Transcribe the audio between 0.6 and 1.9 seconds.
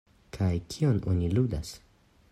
kion oni ludas?